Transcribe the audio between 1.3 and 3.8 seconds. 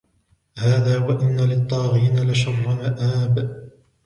لِلطَّاغِينَ لَشَرَّ مَآبٍ